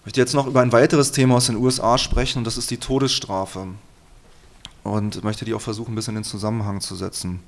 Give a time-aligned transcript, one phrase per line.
[0.00, 2.70] Ich möchte jetzt noch über ein weiteres Thema aus den USA sprechen und das ist
[2.70, 3.66] die Todesstrafe.
[4.84, 7.40] Und möchte die auch versuchen, ein bisschen in den Zusammenhang zu setzen.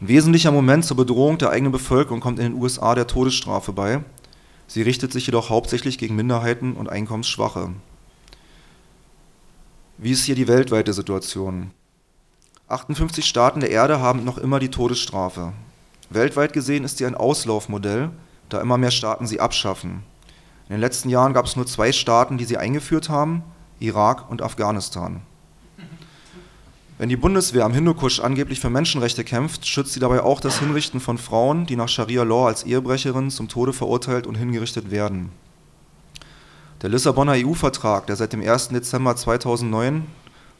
[0.00, 4.02] Ein wesentlicher Moment zur Bedrohung der eigenen Bevölkerung kommt in den USA der Todesstrafe bei.
[4.66, 7.70] Sie richtet sich jedoch hauptsächlich gegen Minderheiten und Einkommensschwache.
[9.98, 11.70] Wie ist hier die weltweite Situation?
[12.68, 15.52] 58 Staaten der Erde haben noch immer die Todesstrafe.
[16.10, 18.10] Weltweit gesehen ist sie ein Auslaufmodell,
[18.48, 20.02] da immer mehr Staaten sie abschaffen.
[20.68, 23.42] In den letzten Jahren gab es nur zwei Staaten, die sie eingeführt haben,
[23.80, 25.22] Irak und Afghanistan.
[26.98, 31.00] Wenn die Bundeswehr am Hindukusch angeblich für Menschenrechte kämpft, schützt sie dabei auch das Hinrichten
[31.00, 35.32] von Frauen, die nach Scharia Law als Ehebrecherin zum Tode verurteilt und hingerichtet werden.
[36.80, 38.68] Der Lissabonner EU-Vertrag, der seit dem 1.
[38.68, 40.06] Dezember 2009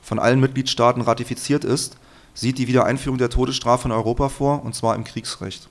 [0.01, 1.97] von allen Mitgliedstaaten ratifiziert ist,
[2.35, 5.69] sieht die Wiedereinführung der Todesstrafe in Europa vor, und zwar im Kriegsrecht.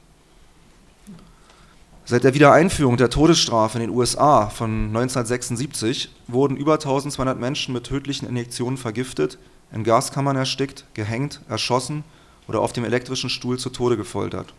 [2.12, 7.86] Seit der Wiedereinführung der Todesstrafe in den USA von 1976 wurden über 1200 Menschen mit
[7.86, 9.38] tödlichen Injektionen vergiftet,
[9.72, 12.04] in Gaskammern erstickt, gehängt, erschossen
[12.50, 14.54] oder auf dem elektrischen Stuhl zu Tode gefoltert.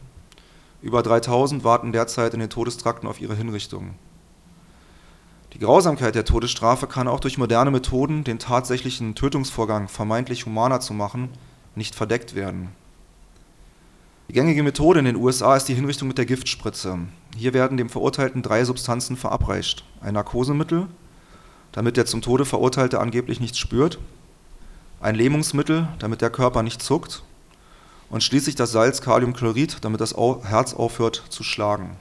[0.80, 3.96] Über 3000 warten derzeit in den Todestrakten auf ihre Hinrichtung.
[5.52, 10.94] Die Grausamkeit der Todesstrafe kann auch durch moderne Methoden, den tatsächlichen Tötungsvorgang vermeintlich humaner zu
[10.94, 11.28] machen,
[11.74, 12.70] nicht verdeckt werden.
[14.30, 17.00] Die gängige Methode in den USA ist die Hinrichtung mit der Giftspritze.
[17.36, 19.84] Hier werden dem Verurteilten drei Substanzen verabreicht.
[20.00, 20.86] Ein Narkosemittel,
[21.72, 23.98] damit der zum Tode Verurteilte angeblich nichts spürt,
[25.00, 27.22] ein Lähmungsmittel, damit der Körper nicht zuckt
[28.10, 31.96] und schließlich das Salz Kaliumchlorid, damit das Herz aufhört zu schlagen.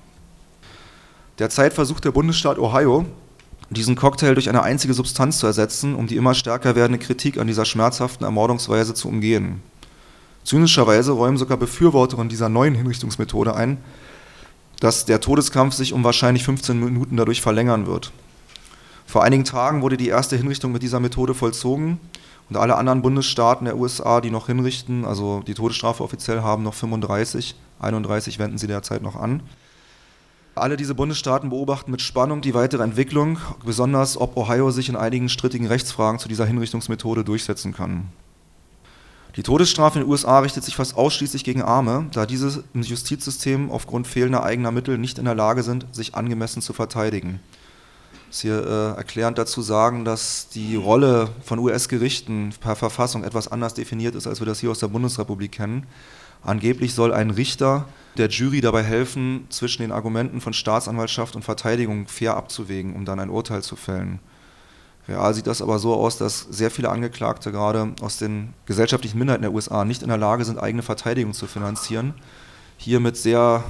[1.39, 3.05] Derzeit versucht der Bundesstaat Ohio,
[3.71, 7.47] diesen Cocktail durch eine einzige Substanz zu ersetzen, um die immer stärker werdende Kritik an
[7.47, 9.63] dieser schmerzhaften Ermordungsweise zu umgehen.
[10.43, 13.77] Zynischerweise räumen sogar Befürworterinnen dieser neuen Hinrichtungsmethode ein,
[14.81, 18.11] dass der Todeskampf sich um wahrscheinlich 15 Minuten dadurch verlängern wird.
[19.05, 21.99] Vor einigen Tagen wurde die erste Hinrichtung mit dieser Methode vollzogen
[22.49, 26.73] und alle anderen Bundesstaaten der USA, die noch hinrichten, also die Todesstrafe offiziell haben, noch
[26.73, 29.43] 35, 31 wenden sie derzeit noch an.
[30.55, 35.29] Alle diese Bundesstaaten beobachten mit Spannung die weitere Entwicklung, besonders ob Ohio sich in einigen
[35.29, 38.07] strittigen Rechtsfragen zu dieser Hinrichtungsmethode durchsetzen kann.
[39.37, 43.71] Die Todesstrafe in den USA richtet sich fast ausschließlich gegen Arme, da diese im Justizsystem
[43.71, 47.39] aufgrund fehlender eigener Mittel nicht in der Lage sind, sich angemessen zu verteidigen.
[48.11, 53.49] Ich muss hier äh, erklärend dazu sagen, dass die Rolle von US-Gerichten per Verfassung etwas
[53.49, 55.87] anders definiert ist, als wir das hier aus der Bundesrepublik kennen.
[56.43, 57.87] Angeblich soll ein Richter
[58.17, 63.19] der Jury dabei helfen, zwischen den Argumenten von Staatsanwaltschaft und Verteidigung fair abzuwägen, um dann
[63.21, 64.19] ein Urteil zu fällen.
[65.11, 69.43] Real sieht das aber so aus, dass sehr viele Angeklagte gerade aus den gesellschaftlichen Minderheiten
[69.43, 72.13] der USA nicht in der Lage sind, eigene Verteidigung zu finanzieren.
[72.77, 73.63] Hier mit sehr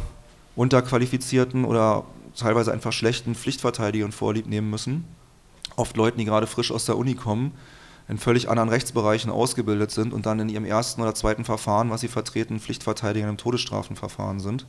[0.55, 5.05] unterqualifizierten oder teilweise einfach schlechten Pflichtverteidigern vorlieb nehmen müssen.
[5.75, 7.53] Oft Leuten, die gerade frisch aus der Uni kommen
[8.07, 12.01] in völlig anderen Rechtsbereichen ausgebildet sind und dann in ihrem ersten oder zweiten Verfahren, was
[12.01, 14.65] sie vertreten, Pflichtverteidiger im Todesstrafenverfahren sind.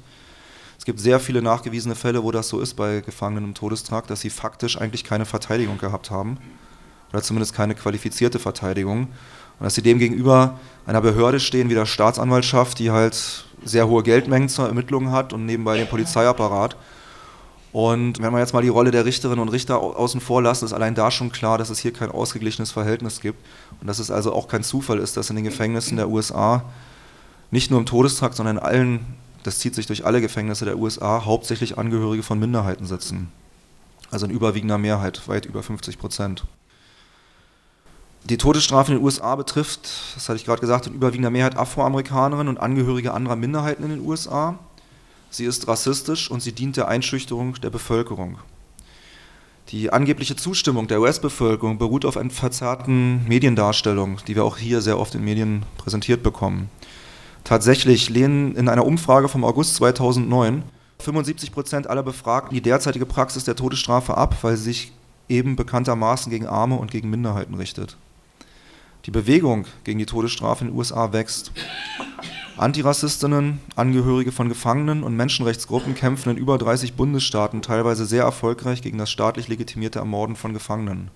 [0.82, 4.20] Es gibt sehr viele nachgewiesene Fälle, wo das so ist bei Gefangenen im Todestrakt, dass
[4.20, 6.38] sie faktisch eigentlich keine Verteidigung gehabt haben
[7.12, 9.02] oder zumindest keine qualifizierte Verteidigung.
[9.02, 14.48] Und dass sie demgegenüber einer Behörde stehen wie der Staatsanwaltschaft, die halt sehr hohe Geldmengen
[14.48, 16.76] zur Ermittlung hat und nebenbei den Polizeiapparat.
[17.70, 20.72] Und wenn wir jetzt mal die Rolle der Richterinnen und Richter außen vor lassen, ist
[20.72, 23.38] allein da schon klar, dass es hier kein ausgeglichenes Verhältnis gibt
[23.80, 26.64] und dass es also auch kein Zufall ist, dass in den Gefängnissen der USA
[27.52, 31.24] nicht nur im Todestrakt, sondern in allen, das zieht sich durch alle Gefängnisse der USA,
[31.24, 33.32] hauptsächlich Angehörige von Minderheiten sitzen.
[34.10, 36.44] Also in überwiegender Mehrheit, weit über 50 Prozent.
[38.24, 42.48] Die Todesstrafe in den USA betrifft, das hatte ich gerade gesagt, in überwiegender Mehrheit Afroamerikanerinnen
[42.48, 44.58] und Angehörige anderer Minderheiten in den USA
[45.34, 48.38] sie ist rassistisch und sie dient der Einschüchterung der Bevölkerung.
[49.68, 54.98] Die angebliche Zustimmung der US-Bevölkerung beruht auf einer verzerrten Mediendarstellung, die wir auch hier sehr
[54.98, 56.68] oft in Medien präsentiert bekommen.
[57.44, 60.62] Tatsächlich lehnen in einer Umfrage vom August 2009
[61.00, 64.92] 75 Prozent aller Befragten die derzeitige Praxis der Todesstrafe ab, weil sie sich
[65.28, 67.96] eben bekanntermaßen gegen Arme und gegen Minderheiten richtet.
[69.06, 71.50] Die Bewegung gegen die Todesstrafe in den USA wächst.
[72.56, 78.98] Antirassistinnen, Angehörige von Gefangenen und Menschenrechtsgruppen kämpfen in über 30 Bundesstaaten teilweise sehr erfolgreich gegen
[78.98, 81.10] das staatlich legitimierte Ermorden von Gefangenen.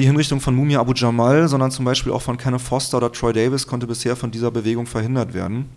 [0.00, 3.34] Die Hinrichtung von Mumia Abu Jamal, sondern zum Beispiel auch von Kenneth Foster oder Troy
[3.34, 5.68] Davis konnte bisher von dieser Bewegung verhindert werden.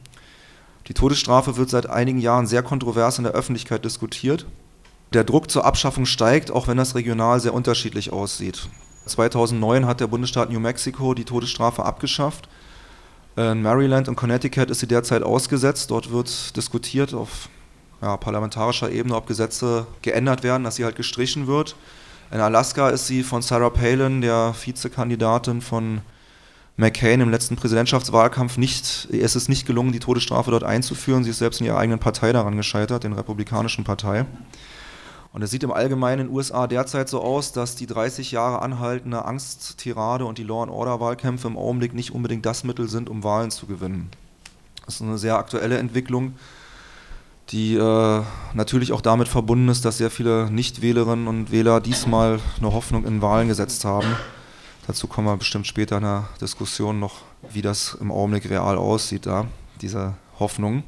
[0.87, 4.45] Die Todesstrafe wird seit einigen Jahren sehr kontrovers in der Öffentlichkeit diskutiert.
[5.11, 8.69] Der Druck zur Abschaffung steigt, auch wenn das regional sehr unterschiedlich aussieht.
[9.07, 12.47] 2009 hat der Bundesstaat New Mexico die Todesstrafe abgeschafft.
[13.35, 15.91] In Maryland und Connecticut ist sie derzeit ausgesetzt.
[15.91, 17.49] Dort wird diskutiert auf
[18.01, 21.75] ja, parlamentarischer Ebene, ob Gesetze geändert werden, dass sie halt gestrichen wird.
[22.31, 26.01] In Alaska ist sie von Sarah Palin, der Vizekandidatin von
[26.77, 31.23] McCain im letzten Präsidentschaftswahlkampf nicht, es ist nicht gelungen, die Todesstrafe dort einzuführen.
[31.23, 34.25] Sie ist selbst in ihrer eigenen Partei daran gescheitert, den Republikanischen Partei.
[35.33, 38.61] Und es sieht im Allgemeinen in den USA derzeit so aus, dass die 30 Jahre
[38.61, 43.65] anhaltende Angsttirade und die Law-and-Order-Wahlkämpfe im Augenblick nicht unbedingt das Mittel sind, um Wahlen zu
[43.67, 44.09] gewinnen.
[44.85, 46.33] Das ist eine sehr aktuelle Entwicklung,
[47.50, 48.22] die äh,
[48.54, 53.22] natürlich auch damit verbunden ist, dass sehr viele Nichtwählerinnen und Wähler diesmal eine Hoffnung in
[53.22, 54.07] Wahlen gesetzt haben.
[54.88, 59.25] Dazu kommen wir bestimmt später in der Diskussion noch, wie das im Augenblick real aussieht,
[59.25, 59.45] da,
[59.81, 60.84] diese Hoffnung.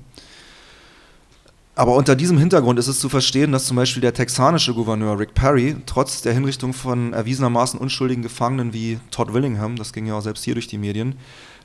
[1.77, 5.33] Aber unter diesem Hintergrund ist es zu verstehen, dass zum Beispiel der texanische Gouverneur Rick
[5.33, 10.21] Perry trotz der Hinrichtung von erwiesenermaßen unschuldigen Gefangenen wie Todd Willingham, das ging ja auch
[10.21, 11.15] selbst hier durch die Medien,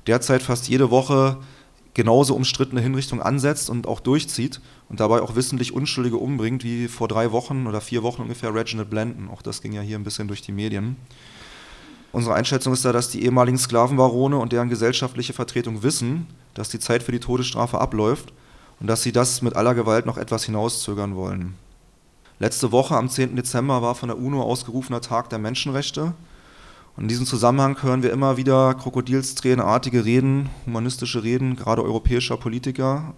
[0.08, 1.36] derzeit fast jede Woche
[1.94, 7.08] genauso umstrittene Hinrichtung ansetzt und auch durchzieht und dabei auch wissentlich Unschuldige umbringt, wie vor
[7.08, 9.28] drei Wochen oder vier Wochen ungefähr Reginald Blanton.
[9.28, 10.96] Auch das ging ja hier ein bisschen durch die Medien.
[12.12, 16.80] Unsere Einschätzung ist da, dass die ehemaligen Sklavenbarone und deren gesellschaftliche Vertretung wissen, dass die
[16.80, 18.32] Zeit für die Todesstrafe abläuft
[18.80, 21.54] und dass sie das mit aller Gewalt noch etwas hinauszögern wollen.
[22.40, 23.36] Letzte Woche, am 10.
[23.36, 26.14] Dezember, war von der UNO ausgerufener Tag der Menschenrechte.
[27.00, 33.14] In diesem Zusammenhang hören wir immer wieder krokodilstränenartige Reden, humanistische Reden, gerade europäischer Politiker.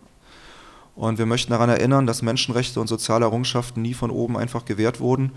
[0.94, 5.00] Und wir möchten daran erinnern, dass Menschenrechte und soziale Errungenschaften nie von oben einfach gewährt
[5.00, 5.32] wurden.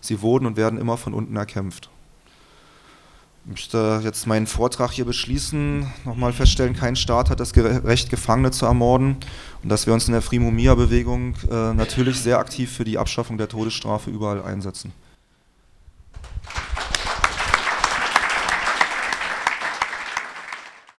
[0.00, 1.90] Sie wurden und werden immer von unten erkämpft.
[3.44, 8.50] Ich möchte jetzt meinen Vortrag hier beschließen, nochmal feststellen, kein Staat hat das Recht, Gefangene
[8.50, 9.16] zu ermorden
[9.62, 12.96] und dass wir uns in der Free Mumia Bewegung äh, natürlich sehr aktiv für die
[12.96, 14.94] Abschaffung der Todesstrafe überall einsetzen.